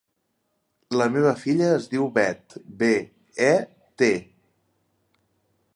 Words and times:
La 1.01 1.07
meva 1.17 1.33
filla 1.41 1.67
es 1.73 1.85
diu 1.91 2.07
Bet: 2.15 2.57
be, 2.81 2.91
e, 3.51 3.53
te. 4.03 4.13